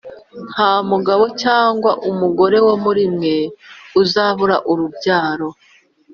[0.51, 3.35] Nta mugabo cyangwa umugore wo muri mwe
[4.01, 5.49] uzabura urubyaro,